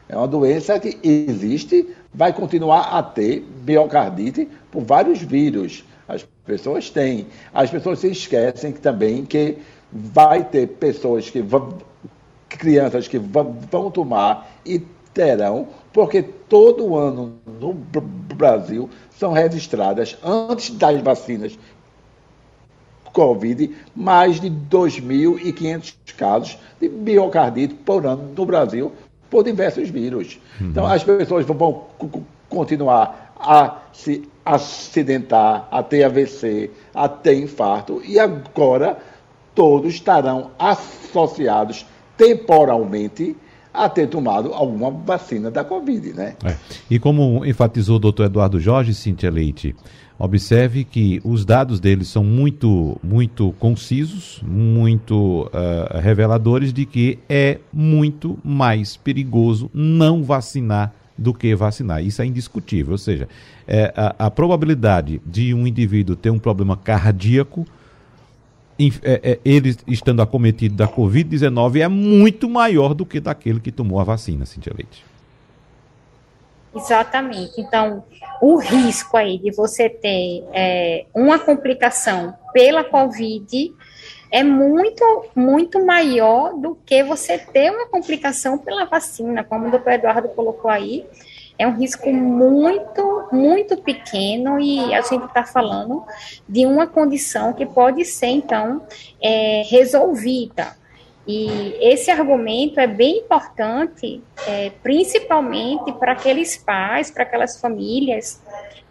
[0.09, 5.85] É uma doença que existe, vai continuar a ter miocardite por vários vírus.
[6.07, 7.27] As pessoas têm.
[7.53, 9.59] As pessoas se esquecem que, também que
[9.91, 11.45] vai ter pessoas que
[12.49, 14.81] crianças que vão, vão tomar e
[15.13, 21.59] terão, porque todo ano no Brasil são registradas, antes das vacinas
[23.15, 28.93] Covid, mais de 2.500 casos de miocardite por ano no Brasil,
[29.35, 30.39] por diversos vírus.
[30.61, 30.69] Uhum.
[30.69, 31.87] Então, as pessoas vão
[32.49, 38.97] continuar a se acidentar, a ter AVC, a ter infarto, e agora
[39.53, 41.85] todos estarão associados
[42.17, 43.37] temporalmente
[43.73, 46.37] a ter tomado alguma vacina da Covid, né?
[46.45, 46.55] É.
[46.89, 49.75] E como enfatizou o doutor Eduardo Jorge, Cintia Leite,
[50.19, 57.59] observe que os dados deles são muito, muito concisos, muito uh, reveladores de que é
[57.73, 62.03] muito mais perigoso não vacinar do que vacinar.
[62.05, 62.93] Isso é indiscutível.
[62.93, 63.29] Ou seja,
[63.67, 67.67] é, a, a, probabilidade de um indivíduo ter um problema cardíaco,
[68.79, 74.01] é, é, ele estando acometido da Covid-19, é muito maior do que daquele que tomou
[74.01, 75.05] a vacina, Cintia Leite.
[76.75, 77.61] Exatamente.
[77.61, 78.05] Então,
[78.41, 83.73] o risco aí de você ter é, uma complicação pela Covid
[84.31, 89.93] é muito, muito maior do que você ter uma complicação pela vacina, como o doutor
[89.93, 91.07] Eduardo colocou aí.
[91.57, 96.05] É um risco muito, muito pequeno e a gente está falando
[96.49, 98.83] de uma condição que pode ser, então,
[99.23, 100.75] é, resolvida.
[101.27, 108.43] E esse argumento é bem importante, é, principalmente para aqueles pais, para aquelas famílias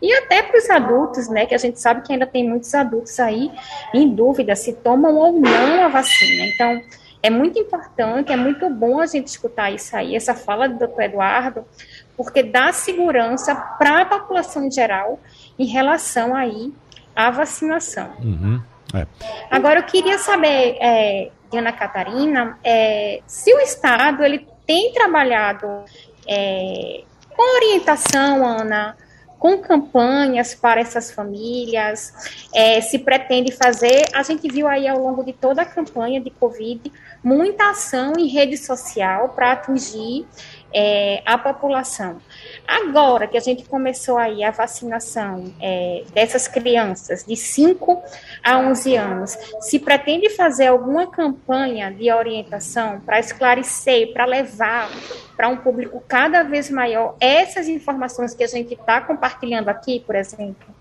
[0.01, 3.19] e até para os adultos, né, que a gente sabe que ainda tem muitos adultos
[3.19, 3.49] aí
[3.93, 6.45] em dúvida se tomam ou não a vacina.
[6.45, 6.81] Então,
[7.21, 11.03] é muito importante, é muito bom a gente escutar isso aí, essa fala do doutor
[11.03, 11.65] Eduardo,
[12.17, 15.19] porque dá segurança para a população em geral
[15.57, 16.73] em relação aí
[17.15, 18.11] à vacinação.
[18.19, 18.61] Uhum,
[18.93, 19.07] é.
[19.49, 25.67] Agora, eu queria saber, é, Ana Catarina, é, se o Estado ele tem trabalhado
[26.27, 27.03] é,
[27.35, 28.95] com orientação, Ana,
[29.43, 34.05] com campanhas para essas famílias, é, se pretende fazer.
[34.13, 36.89] A gente viu aí ao longo de toda a campanha de Covid
[37.21, 40.25] muita ação em rede social para atingir
[40.73, 42.17] é, a população.
[42.67, 48.01] Agora que a gente começou aí a vacinação é, dessas crianças de 5
[48.43, 54.89] a 11 anos, se pretende fazer alguma campanha de orientação para esclarecer, para levar
[55.35, 60.15] para um público cada vez maior essas informações que a gente está compartilhando aqui, por
[60.15, 60.73] exemplo?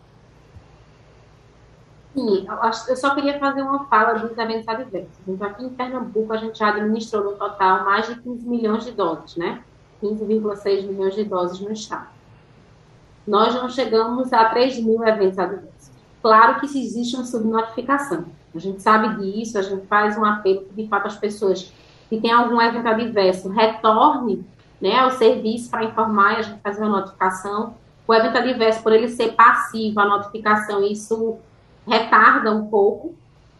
[2.14, 2.46] Sim,
[2.88, 5.18] eu só queria fazer uma fala dos eventos adversos.
[5.26, 8.92] Então, aqui em Pernambuco, a gente já administrou no total mais de 15 milhões de
[8.92, 9.64] doses, né?
[10.02, 12.08] 15,6 milhões de doses no estado.
[13.26, 15.90] Nós não chegamos a 3 mil eventos adversos.
[16.20, 18.26] Claro que existe uma subnotificação.
[18.54, 21.72] A gente sabe disso, a gente faz um apelo de fato, as pessoas
[22.08, 24.44] que têm algum evento adverso retornem
[24.80, 27.74] né, ao serviço para informar e a gente fazer uma notificação.
[28.06, 31.38] O evento adverso, por ele ser passivo, a notificação, isso
[31.86, 33.14] retarda um pouco,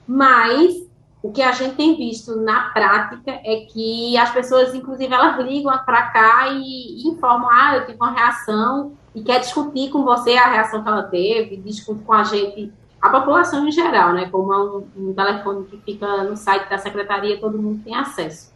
[0.07, 0.85] mas
[1.23, 5.73] o que a gente tem visto na prática é que as pessoas, inclusive, elas ligam
[5.85, 10.51] para cá e, informam, ah, eu tive uma reação e quer discutir com você a
[10.51, 14.29] reação que ela teve, discute com a gente, a população em geral, né?
[14.31, 18.53] Como é um, um telefone que fica no site da secretaria, todo mundo tem acesso.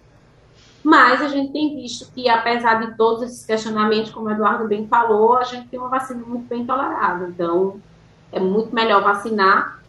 [0.83, 4.89] Mas a gente tem visto que, apesar de todos esses questionamentos, como o Eduardo bem
[4.89, 7.29] falou, a gente tem uma vacina muito bem tolerada.
[7.29, 7.81] Então,
[8.33, 9.81] é muito melhor vacinar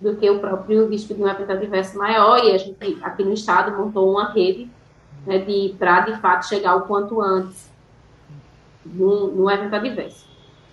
[0.00, 3.34] do que o próprio risco de um evento adverso maior, e a gente, aqui no
[3.34, 4.70] estado, montou uma rede
[5.26, 5.44] né,
[5.78, 7.70] para, de fato, chegar o quanto antes
[8.84, 10.26] no, evento adverso.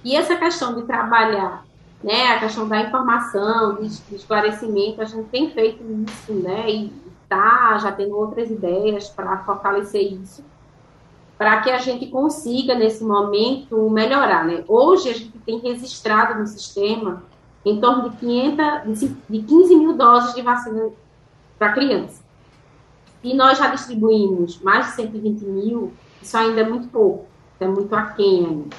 [0.03, 1.65] E essa questão de trabalhar,
[2.01, 6.93] né, a questão da informação, de, de esclarecimento, a gente tem feito isso, né, e
[7.23, 10.45] está já tendo outras ideias para fortalecer isso,
[11.37, 14.63] para que a gente consiga, nesse momento, melhorar, né.
[14.69, 17.23] Hoje, a gente tem registrado no sistema
[17.69, 18.99] em torno de, 500,
[19.29, 20.89] de 15 mil doses de vacina
[21.59, 22.23] para criança.
[23.23, 27.25] E nós já distribuímos mais de 120 mil, isso ainda é muito pouco,
[27.59, 28.75] é muito aquém ainda.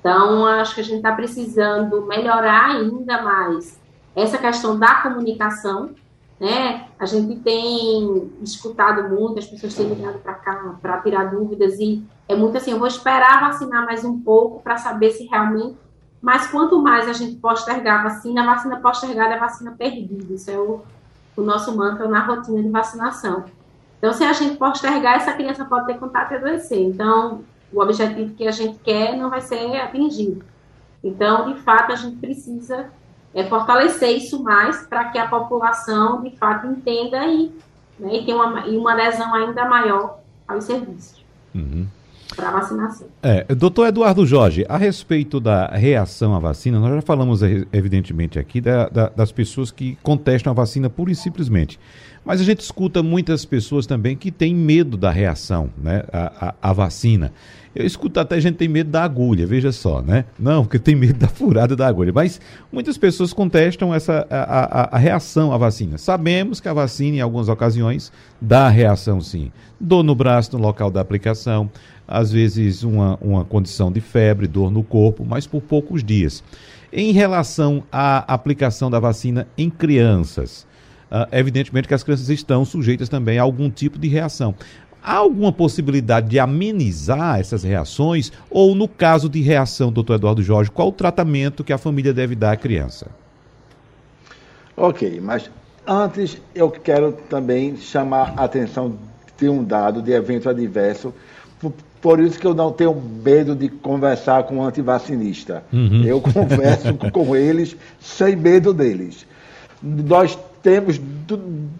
[0.00, 3.80] Então, acho que a gente está precisando melhorar ainda mais
[4.16, 5.90] essa questão da comunicação,
[6.40, 6.88] né?
[6.98, 12.02] A gente tem escutado muito, as pessoas têm ligado para cá para tirar dúvidas e
[12.28, 15.76] é muito assim, eu vou esperar vacinar mais um pouco para saber se realmente
[16.22, 20.32] mas quanto mais a gente postergar a vacina, a vacina postergada é a vacina perdida.
[20.32, 20.80] Isso é o,
[21.36, 23.44] o nosso mantra na rotina de vacinação.
[23.98, 26.78] Então, se a gente postergar, essa criança pode ter contato e adoecer.
[26.78, 30.44] Então, o objetivo que a gente quer não vai ser atingido.
[31.02, 32.86] Então, de fato, a gente precisa
[33.34, 37.52] é, fortalecer isso mais para que a população, de fato, entenda e,
[37.98, 41.24] né, e tenha uma, e uma adesão ainda maior aos serviços.
[41.52, 41.88] Uhum
[42.34, 43.06] para vacinação.
[43.22, 47.40] É, doutor Eduardo Jorge, a respeito da reação à vacina, nós já falamos
[47.72, 51.78] evidentemente aqui da, da, das pessoas que contestam a vacina pura e simplesmente.
[52.24, 56.70] Mas a gente escuta muitas pessoas também que têm medo da reação né, à, à,
[56.70, 57.32] à vacina.
[57.74, 60.26] Eu escuto até gente tem medo da agulha, veja só, né?
[60.38, 62.12] Não, porque tem medo da furada da agulha.
[62.12, 62.38] Mas
[62.70, 65.96] muitas pessoas contestam essa a, a, a, reação à vacina.
[65.96, 69.50] Sabemos que a vacina, em algumas ocasiões, dá reação sim.
[69.80, 71.70] Dor no braço no local da aplicação,
[72.06, 76.44] às vezes uma, uma condição de febre, dor no corpo, mas por poucos dias.
[76.92, 80.66] Em relação à aplicação da vacina em crianças,
[81.12, 84.54] uh, evidentemente que as crianças estão sujeitas também a algum tipo de reação.
[85.02, 88.32] Há alguma possibilidade de amenizar essas reações?
[88.48, 92.34] Ou, no caso de reação, doutor Eduardo Jorge, qual o tratamento que a família deve
[92.34, 93.08] dar à criança?
[94.76, 95.50] Ok, mas
[95.86, 98.96] antes eu quero também chamar a atenção
[99.36, 101.12] de um dado de evento adverso
[102.02, 105.62] por isso que eu não tenho medo de conversar com um antivacinista.
[105.72, 106.02] Uhum.
[106.02, 109.24] Eu converso com eles sem medo deles.
[109.80, 111.00] Nós temos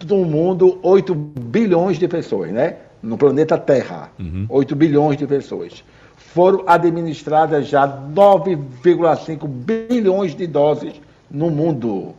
[0.07, 2.77] no mundo 8 bilhões de pessoas, né?
[3.01, 4.11] No planeta Terra.
[4.19, 4.45] Uhum.
[4.49, 5.83] 8 bilhões de pessoas.
[6.17, 10.93] Foram administradas já 9,5 bilhões de doses
[11.29, 12.13] no mundo.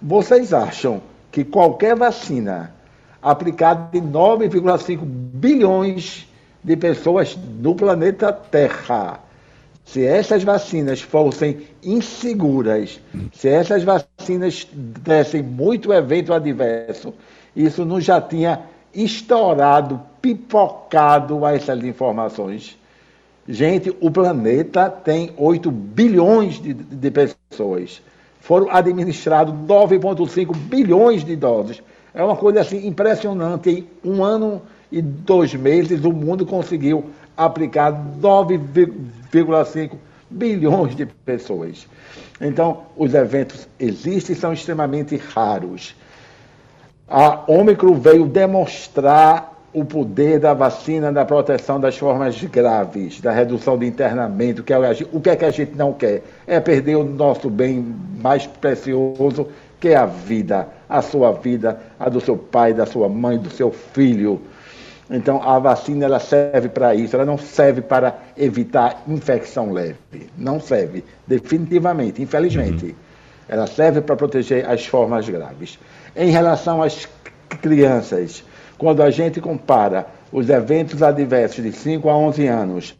[0.00, 2.74] Vocês acham que qualquer vacina
[3.22, 6.26] aplicada em 9,5 bilhões
[6.62, 9.20] de pessoas no planeta Terra.
[9.92, 13.00] Se essas vacinas fossem inseguras,
[13.32, 17.12] se essas vacinas dessem muito evento adverso,
[17.56, 18.60] isso não já tinha
[18.94, 22.78] estourado, pipocado essas informações.
[23.48, 28.00] Gente, o planeta tem 8 bilhões de, de pessoas.
[28.40, 31.82] Foram administrados 9,5 bilhões de doses.
[32.14, 33.68] É uma coisa assim impressionante.
[34.04, 34.62] Em um ano
[34.92, 37.06] e dois meses o mundo conseguiu
[37.44, 39.96] aplicar 9,5
[40.28, 41.86] bilhões de pessoas.
[42.40, 45.94] Então, os eventos existem e são extremamente raros.
[47.08, 53.78] A Ômicron veio demonstrar o poder da vacina na proteção das formas graves, da redução
[53.78, 54.78] de internamento, que é
[55.12, 56.22] o que é que a gente não quer?
[56.46, 62.08] É perder o nosso bem mais precioso, que é a vida, a sua vida, a
[62.08, 64.40] do seu pai, da sua mãe, do seu filho.
[65.10, 69.96] Então, a vacina ela serve para isso, ela não serve para evitar infecção leve.
[70.38, 72.86] Não serve, definitivamente, infelizmente.
[72.86, 72.94] Uhum.
[73.48, 75.80] Ela serve para proteger as formas graves.
[76.14, 77.08] Em relação às
[77.60, 78.44] crianças,
[78.78, 82.96] quando a gente compara os eventos adversos de 5 a 11 anos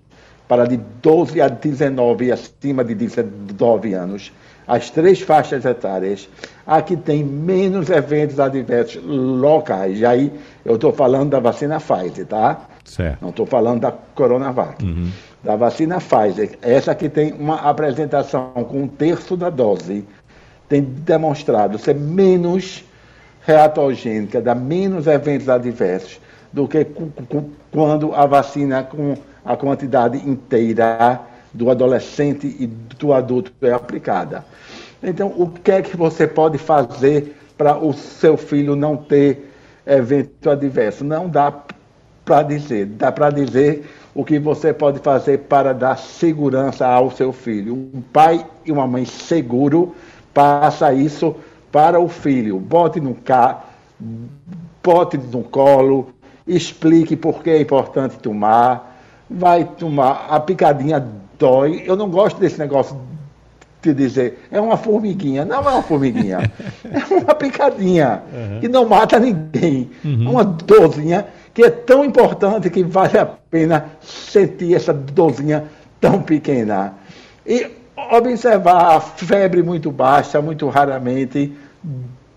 [0.48, 4.32] para de 12 a 19 e acima de 19 anos,
[4.70, 6.28] as três faixas etárias,
[6.64, 9.98] a que tem menos eventos adversos locais.
[9.98, 10.32] E aí
[10.64, 12.68] eu estou falando da vacina Pfizer, tá?
[12.84, 13.20] Certo.
[13.20, 14.84] Não estou falando da Coronavac.
[14.84, 15.10] Uhum.
[15.42, 20.04] Da vacina Pfizer, essa que tem uma apresentação com um terço da dose,
[20.68, 22.84] tem demonstrado ser menos
[23.44, 26.20] reatogênica, dá menos eventos adversos
[26.52, 26.86] do que
[27.72, 31.20] quando a vacina com a quantidade inteira
[31.53, 34.44] do adolescente e do adulto é aplicada.
[35.03, 39.51] Então, o que é que você pode fazer para o seu filho não ter
[39.86, 41.05] evento adverso?
[41.05, 41.53] Não dá
[42.24, 42.86] para dizer.
[42.86, 43.84] Dá para dizer
[44.14, 47.74] o que você pode fazer para dar segurança ao seu filho.
[47.94, 49.94] Um pai e uma mãe seguro
[50.34, 51.34] passa isso
[51.72, 52.59] para o filho.
[52.59, 53.62] Bote no carro,
[54.82, 56.09] bote no colo,
[56.46, 58.98] explique por que é importante tomar.
[59.28, 60.26] Vai tomar.
[60.28, 61.05] A picadinha
[61.41, 61.82] dói.
[61.84, 62.97] Eu não gosto desse negócio
[63.82, 65.45] de dizer é uma formiguinha.
[65.45, 66.53] Não é uma formiguinha.
[66.84, 68.61] é uma picadinha uhum.
[68.61, 69.91] que não mata ninguém.
[70.05, 70.30] Uhum.
[70.30, 75.64] Uma dorzinha que é tão importante que vale a pena sentir essa dorzinha
[76.01, 76.95] tão pequena.
[77.45, 77.66] E
[78.12, 81.53] observar a febre muito baixa, muito raramente,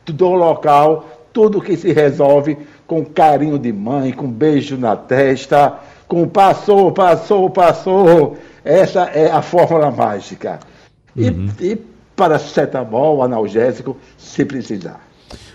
[0.06, 5.80] do local, tudo que se resolve com carinho de mãe, com beijo na testa,
[6.14, 8.38] com passou, passou, passou.
[8.64, 10.60] Essa é a fórmula mágica.
[11.16, 11.50] E, uhum.
[11.60, 11.76] e
[12.16, 15.02] paracetamol, analgésico, se precisar.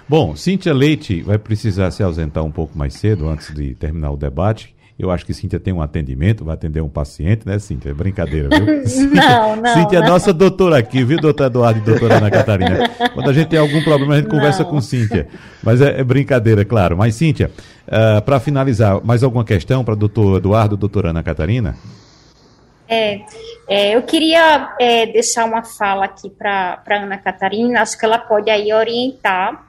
[0.09, 4.17] Bom, Cíntia Leite vai precisar se ausentar um pouco mais cedo antes de terminar o
[4.17, 4.75] debate.
[4.99, 7.91] Eu acho que Cíntia tem um atendimento, vai atender um paciente, né, Cíntia?
[7.91, 8.67] É brincadeira, viu?
[9.15, 9.75] não, não.
[9.75, 12.89] Cíntia é nossa doutora aqui, viu, doutor Eduardo e doutora Ana Catarina?
[13.15, 14.35] Quando a gente tem algum problema, a gente não.
[14.35, 15.29] conversa com Cíntia.
[15.63, 16.97] Mas é, é brincadeira, claro.
[16.97, 17.49] Mas, Cíntia,
[17.87, 21.77] uh, ah, para finalizar, mais alguma questão para doutor Eduardo e doutora Ana Catarina?
[22.89, 23.21] É,
[23.69, 28.51] é, eu queria é, deixar uma fala aqui para Ana Catarina, acho que ela pode
[28.51, 29.65] aí orientar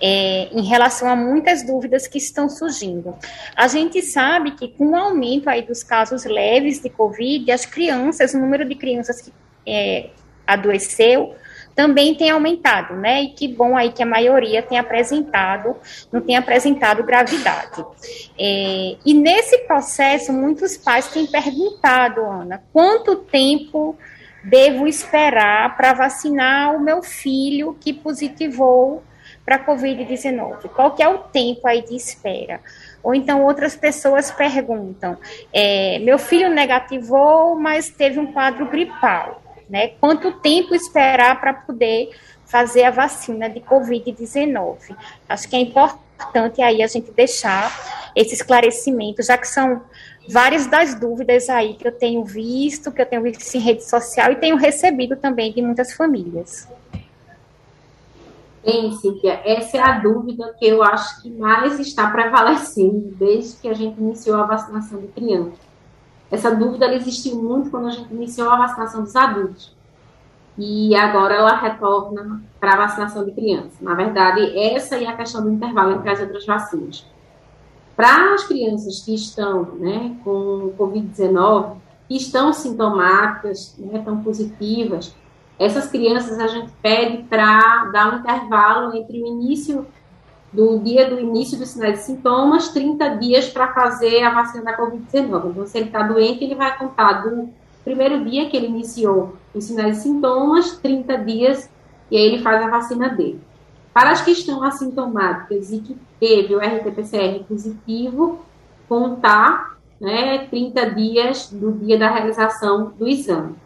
[0.00, 3.16] é, em relação a muitas dúvidas que estão surgindo.
[3.56, 8.34] A gente sabe que com o aumento aí dos casos leves de Covid, as crianças,
[8.34, 9.32] o número de crianças que
[9.66, 10.10] é,
[10.46, 11.34] adoeceu
[11.74, 13.22] também tem aumentado, né?
[13.22, 15.74] E que bom aí que a maioria tem apresentado,
[16.12, 17.84] não tem apresentado gravidade.
[18.38, 23.96] É, e nesse processo, muitos pais têm perguntado, Ana, quanto tempo
[24.44, 29.02] devo esperar para vacinar o meu filho que positivou
[29.44, 30.68] para a Covid-19?
[30.74, 32.60] Qual que é o tempo aí de espera?
[33.02, 35.18] Ou então outras pessoas perguntam,
[35.52, 39.88] é, meu filho negativou, mas teve um quadro gripal né?
[40.00, 42.10] Quanto tempo esperar para poder
[42.46, 44.96] fazer a vacina de Covid-19?
[45.28, 49.82] Acho que é importante aí a gente deixar esse esclarecimento, já que são
[50.28, 54.32] várias das dúvidas aí que eu tenho visto, que eu tenho visto em rede social
[54.32, 56.68] e tenho recebido também de muitas famílias.
[58.64, 63.68] Bem, Cíntia, essa é a dúvida que eu acho que mais está prevalecendo desde que
[63.68, 65.58] a gente iniciou a vacinação de crianças.
[66.30, 69.76] Essa dúvida existiu muito quando a gente iniciou a vacinação dos adultos.
[70.56, 73.78] E agora ela retorna para a vacinação de crianças.
[73.82, 77.06] Na verdade, essa é a questão do intervalo entre as outras vacinas.
[77.94, 81.76] Para as crianças que estão né, com Covid-19,
[82.08, 85.14] que estão sintomáticas, né, estão positivas,
[85.58, 89.86] essas crianças a gente pede para dar um intervalo entre o início
[90.54, 94.76] do dia do início dos sinais e sintomas, 30 dias para fazer a vacina da
[94.76, 95.50] Covid-19.
[95.50, 97.48] Então, se ele está doente, ele vai contar do
[97.84, 101.68] primeiro dia que ele iniciou os sinais e sintomas, 30 dias,
[102.08, 103.40] e aí ele faz a vacina dele.
[103.92, 108.40] Para as que estão assintomáticas e que teve o RT-PCR positivo,
[108.88, 113.56] contar né, 30 dias do dia da realização do exame.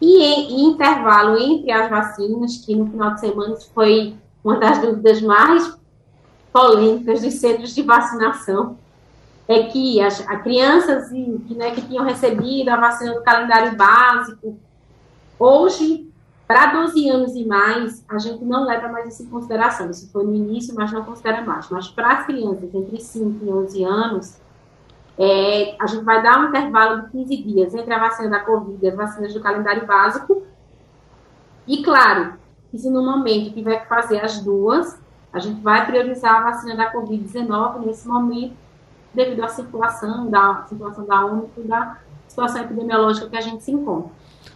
[0.00, 5.20] E em intervalo entre as vacinas, que no final de semana foi uma das dúvidas
[5.20, 5.78] mais
[6.52, 8.78] polêmicas dos centros de vacinação
[9.46, 14.56] é que as, as crianças que, né, que tinham recebido a vacina do calendário básico
[15.40, 16.06] Hoje,
[16.46, 19.88] para 12 anos e mais, a gente não leva mais isso em consideração.
[19.88, 21.70] Isso foi no início, mas não considera mais.
[21.70, 24.36] Mas para as crianças entre 5 e 11 anos,
[25.22, 28.78] é, a gente vai dar um intervalo de 15 dias entre a vacina da Covid
[28.82, 30.42] e as vacinas do calendário básico.
[31.68, 32.38] E, claro,
[32.70, 34.98] que se no momento tiver que fazer as duas,
[35.30, 38.54] a gente vai priorizar a vacina da Covid-19 nesse momento,
[39.12, 44.10] devido à circulação, da circulação da Ômicron, da situação epidemiológica que a gente se encontra.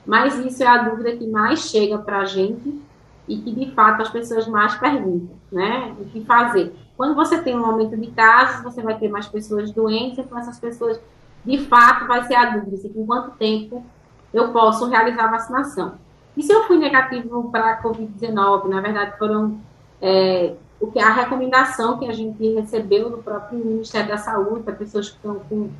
[0.07, 2.83] Mas isso é a dúvida que mais chega para a gente
[3.29, 5.95] e que, de fato, as pessoas mais perguntam, né?
[6.01, 6.75] O que fazer?
[6.97, 10.59] Quando você tem um aumento de casos, você vai ter mais pessoas doentes, então essas
[10.59, 11.01] pessoas,
[11.45, 13.85] de fato, vai ser a dúvida, se com quanto tempo
[14.33, 15.95] eu posso realizar a vacinação.
[16.37, 19.59] E se eu fui negativo para a Covid-19, na verdade, foram
[20.01, 24.75] é, o que a recomendação que a gente recebeu do próprio Ministério da Saúde para
[24.75, 25.71] pessoas que estão com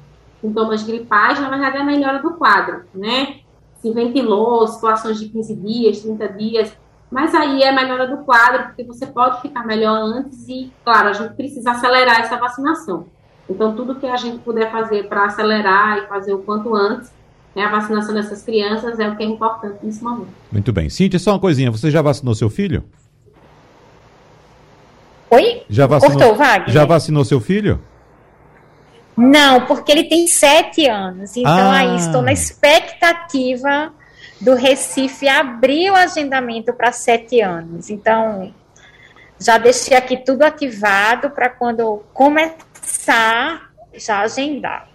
[0.41, 3.41] sintomas gripais, na verdade, é a melhora do quadro, né?
[3.81, 6.77] Se ventilou situações de 15 dias, 30 dias,
[7.15, 11.11] mas aí é a melhora do quadro, porque você pode ficar melhor antes e, claro,
[11.11, 13.07] a gente precisa acelerar essa vacinação.
[13.49, 17.13] Então, tudo que a gente puder fazer para acelerar e fazer o quanto antes,
[17.55, 20.27] né, a vacinação dessas crianças é o que é importante nesse momento.
[20.51, 20.91] Muito bem.
[20.91, 22.83] Cíntia, só uma coisinha, você já vacinou seu filho?
[25.31, 25.63] Oi?
[25.71, 26.71] Já vacinou, Cortou, Wagner?
[26.71, 27.81] Já vacinou seu filho?
[29.17, 31.37] Não, porque ele tem sete anos.
[31.37, 31.79] Então, ah.
[31.79, 33.93] aí estou na expectativa
[34.45, 37.89] do Recife abrir o agendamento para sete anos.
[37.89, 38.53] Então,
[39.41, 44.87] já deixei aqui tudo ativado para quando começar, já agendar.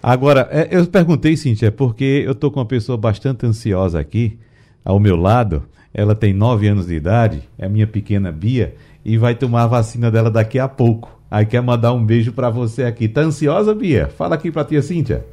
[0.00, 4.38] Agora, é, eu perguntei, Cíntia, porque eu estou com uma pessoa bastante ansiosa aqui,
[4.84, 5.68] ao meu lado.
[5.92, 9.66] Ela tem nove anos de idade, é a minha pequena Bia, e vai tomar a
[9.66, 11.20] vacina dela daqui a pouco.
[11.30, 13.08] Aí quer mandar um beijo para você aqui.
[13.08, 14.08] Tá ansiosa, Bia?
[14.08, 15.24] Fala aqui pra tia Cíntia.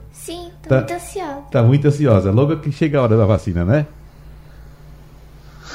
[0.72, 1.42] Tá, muito ansiosa.
[1.52, 2.32] Tá muito ansiosa.
[2.32, 3.86] Logo que chega a hora da vacina, né?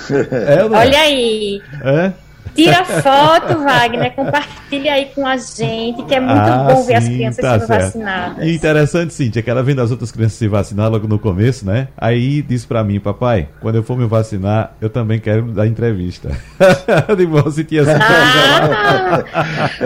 [0.11, 1.63] é, Olha aí.
[1.83, 2.13] É?
[2.55, 7.05] Tira foto, Wagner, compartilha aí com a gente, que é muito ah, bom ver as
[7.05, 7.83] crianças tá sendo certo.
[7.85, 8.49] vacinadas.
[8.49, 11.89] interessante, Cintia, que ela vendo as outras crianças se vacinar logo no começo, né?
[11.97, 16.31] Aí disse para mim, papai, quando eu for me vacinar, eu também quero dar entrevista.
[17.17, 19.25] De bom, Cintia, ah,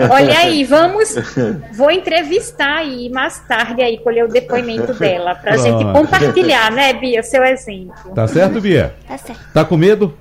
[0.09, 1.15] Olha aí, vamos,
[1.75, 5.63] vou entrevistar aí mais tarde aí, colher o depoimento dela, pra Pronto.
[5.63, 8.11] gente compartilhar, né, Bia, seu exemplo.
[8.13, 8.93] Tá certo, Bia?
[9.07, 9.41] Tá certo.
[9.53, 10.13] Tá com medo?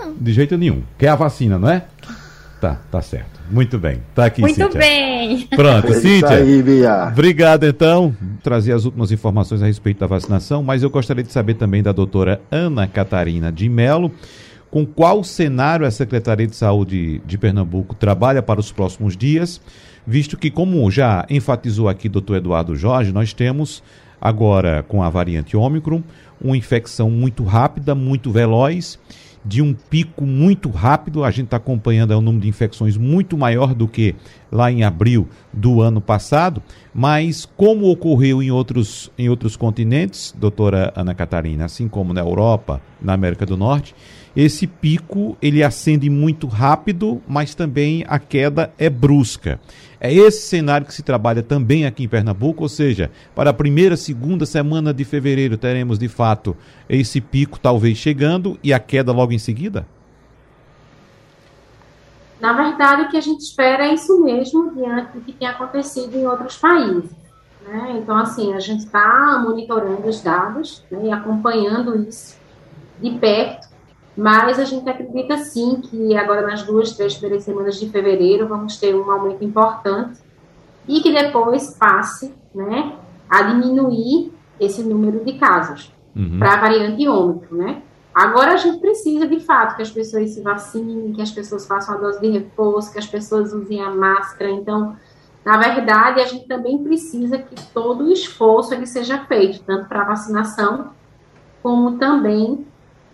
[0.00, 0.14] Não.
[0.14, 0.82] De jeito nenhum.
[0.98, 1.84] Quer a vacina, não é?
[2.60, 3.40] Tá, tá certo.
[3.50, 4.00] Muito bem.
[4.14, 4.80] Tá aqui, Muito Cíntia.
[4.80, 5.46] bem.
[5.48, 6.30] Pronto, é Cíntia.
[6.30, 7.08] Aí, Bia.
[7.12, 8.16] Obrigado, então.
[8.42, 11.92] Trazer as últimas informações a respeito da vacinação, mas eu gostaria de saber também da
[11.92, 14.10] doutora Ana Catarina de Melo,
[14.70, 19.60] com qual cenário a Secretaria de Saúde de Pernambuco trabalha para os próximos dias,
[20.06, 23.82] visto que, como já enfatizou aqui o doutor Eduardo Jorge, nós temos
[24.20, 26.02] agora com a variante Ômicron
[26.40, 28.98] uma infecção muito rápida, muito veloz
[29.44, 31.22] de um pico muito rápido.
[31.22, 34.14] A gente está acompanhando é um número de infecções muito maior do que
[34.50, 36.62] lá em abril do ano passado,
[36.94, 42.80] mas como ocorreu em outros, em outros continentes, doutora Ana Catarina, assim como na Europa,
[43.02, 43.94] na América do Norte,
[44.36, 49.60] esse pico ele acende muito rápido, mas também a queda é brusca.
[50.04, 53.96] É esse cenário que se trabalha também aqui em Pernambuco, ou seja, para a primeira,
[53.96, 56.54] segunda semana de fevereiro teremos de fato
[56.86, 59.86] esse pico talvez chegando e a queda logo em seguida?
[62.38, 66.14] Na verdade, o que a gente espera é isso mesmo diante do que tem acontecido
[66.14, 67.10] em outros países.
[67.66, 67.98] Né?
[68.02, 72.36] Então, assim, a gente está monitorando os dados né, e acompanhando isso
[73.00, 73.73] de perto
[74.16, 78.76] mas a gente acredita sim que agora nas duas, três primeiras semanas de fevereiro vamos
[78.76, 80.20] ter um aumento importante
[80.86, 82.96] e que depois passe né,
[83.28, 86.38] a diminuir esse número de casos uhum.
[86.38, 87.82] para a variante ômicron, né?
[88.14, 91.96] Agora a gente precisa, de fato, que as pessoas se vacinem, que as pessoas façam
[91.96, 94.52] a dose de reforço, que as pessoas usem a máscara.
[94.52, 94.96] Então,
[95.44, 100.02] na verdade, a gente também precisa que todo o esforço ele seja feito, tanto para
[100.02, 100.90] a vacinação,
[101.60, 102.64] como também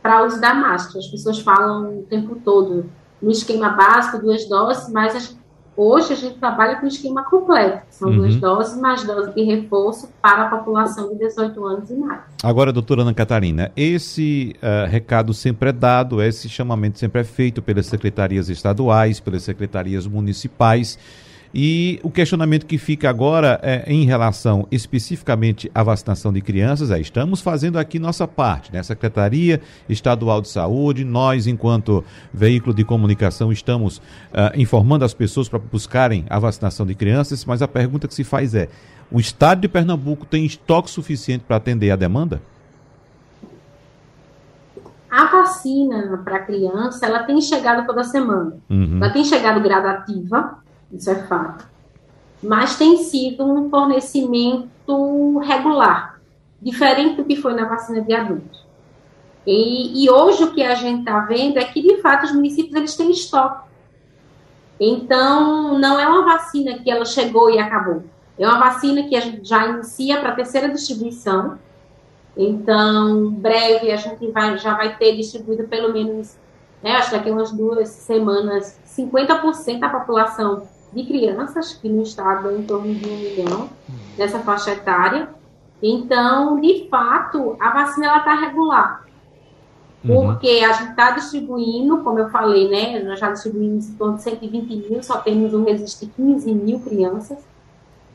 [0.03, 0.99] para uso da máscara.
[0.99, 2.87] As pessoas falam o tempo todo
[3.21, 5.39] no esquema básico, duas doses, mas a gente,
[5.77, 7.83] hoje a gente trabalha com esquema completo.
[7.91, 8.17] São uhum.
[8.17, 12.23] duas doses, mais dose de reforço para a população de 18 anos e mais.
[12.43, 17.61] Agora, doutora Ana Catarina, esse uh, recado sempre é dado, esse chamamento sempre é feito
[17.61, 20.99] pelas secretarias estaduais, pelas secretarias municipais.
[21.53, 27.01] E o questionamento que fica agora é, em relação especificamente à vacinação de crianças é:
[27.01, 28.83] estamos fazendo aqui nossa parte, né?
[28.85, 35.59] Secretaria Estadual de Saúde, nós, enquanto veículo de comunicação, estamos uh, informando as pessoas para
[35.59, 38.69] buscarem a vacinação de crianças, mas a pergunta que se faz é:
[39.11, 42.41] o Estado de Pernambuco tem estoque suficiente para atender a demanda?
[45.11, 48.57] A vacina para criança, ela tem chegado toda semana.
[48.71, 48.99] Uhum.
[48.99, 50.61] Ela tem chegado gradativa,
[50.93, 51.69] isso é fato.
[52.43, 56.21] Mas tem sido um fornecimento regular,
[56.61, 58.65] diferente do que foi na vacina de adultos.
[59.47, 62.75] E, e hoje o que a gente está vendo é que, de fato, os municípios
[62.75, 63.69] eles têm estoque.
[64.79, 68.03] Então, não é uma vacina que ela chegou e acabou.
[68.39, 71.59] É uma vacina que a gente já inicia para a terceira distribuição.
[72.35, 76.37] Então, breve a gente vai, já vai ter distribuído pelo menos,
[76.83, 82.51] né, acho que daqui umas duas semanas, 50% da população de crianças, que no estado
[82.51, 83.69] é em torno de um milhão,
[84.19, 85.29] nessa faixa etária.
[85.83, 89.05] Então, de fato, a vacina está regular.
[90.05, 90.27] Uhum.
[90.27, 93.03] Porque a gente está distribuindo, como eu falei, né?
[93.03, 96.81] Nós já distribuímos em torno de 120 mil, só temos um registro de 15 mil
[96.81, 97.39] crianças.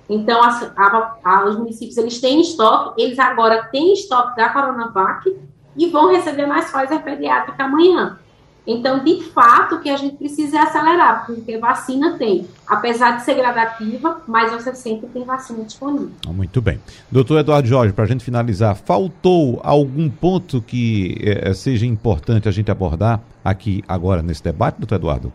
[0.09, 5.35] Então, a, a, a, os municípios eles têm estoque, eles agora têm estoque da Coronavac
[5.75, 8.19] e vão receber mais Pfizer pediátrica amanhã.
[8.67, 13.23] Então, de fato, o que a gente precisa é acelerar, porque vacina tem, apesar de
[13.23, 16.09] ser gradativa, mas você sempre tem vacina disponível.
[16.27, 16.79] Muito bem.
[17.11, 22.51] Doutor Eduardo Jorge, para a gente finalizar, faltou algum ponto que eh, seja importante a
[22.51, 25.33] gente abordar aqui agora nesse debate, doutor Eduardo?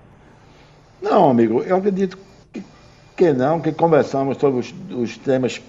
[1.00, 2.18] Não, amigo, eu acredito
[2.52, 2.62] que,
[3.16, 5.60] que não, que conversamos sobre os, os temas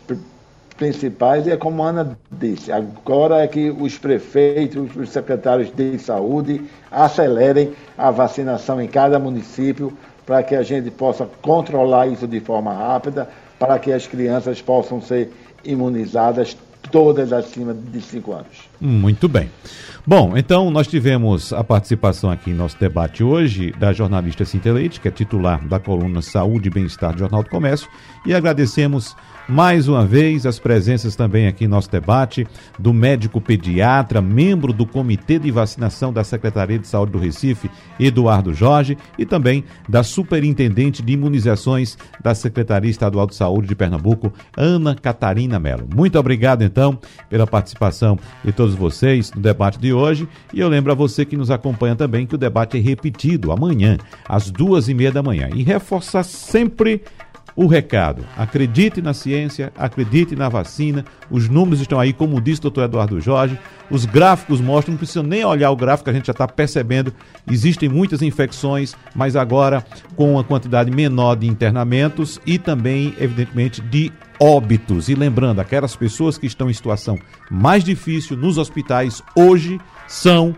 [0.82, 6.00] principais e é como a Ana disse, agora é que os prefeitos, os secretários de
[6.00, 6.60] saúde
[6.90, 12.74] acelerem a vacinação em cada município para que a gente possa controlar isso de forma
[12.74, 13.30] rápida,
[13.60, 15.32] para que as crianças possam ser
[15.64, 16.58] imunizadas
[16.90, 18.70] todas acima de 5 anos.
[18.80, 19.52] Muito bem.
[20.06, 25.00] Bom, então nós tivemos a participação aqui em nosso debate hoje da jornalista Cintia Leite,
[25.00, 27.88] que é titular da coluna Saúde e Bem-Estar do Jornal do Comércio,
[28.26, 29.16] e agradecemos
[29.48, 32.48] mais uma vez as presenças também aqui em nosso debate
[32.80, 37.70] do médico pediatra, membro do Comitê de Vacinação da Secretaria de Saúde do Recife,
[38.00, 44.32] Eduardo Jorge, e também da Superintendente de Imunizações da Secretaria Estadual de Saúde de Pernambuco,
[44.56, 45.88] Ana Catarina Melo.
[45.94, 46.98] Muito obrigado, então,
[47.30, 50.28] pela participação de todos vocês no debate de hoje.
[50.54, 53.98] E eu lembro a você que nos acompanha também que o debate é repetido amanhã,
[54.28, 55.50] às duas e meia da manhã.
[55.54, 57.02] E reforçar sempre
[57.56, 58.24] o recado.
[58.38, 61.06] Acredite na ciência, acredite na vacina.
[61.30, 63.60] Os números estão aí, como disse o doutor Eduardo Jorge.
[63.90, 67.14] Os gráficos mostram, não precisa nem olhar o gráfico, a gente já está percebendo.
[67.50, 69.86] Existem muitas infecções, mas agora
[70.16, 75.10] com uma quantidade menor de internamentos e também, evidentemente, de óbitos.
[75.10, 80.56] E lembrando, aquelas pessoas que estão em situação mais difícil nos hospitais hoje são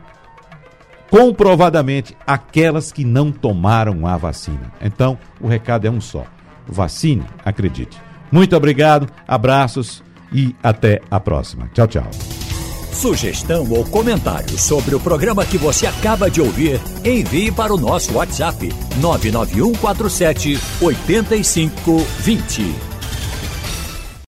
[1.10, 4.72] comprovadamente aquelas que não tomaram a vacina.
[4.82, 6.26] Então, o recado é um só
[6.68, 8.00] vacine, acredite.
[8.32, 11.70] Muito obrigado, abraços e até a próxima.
[11.74, 12.10] Tchau, tchau.
[12.92, 18.14] Sugestão ou comentário sobre o programa que você acaba de ouvir, envie para o nosso
[18.14, 22.93] WhatsApp 99147 8520.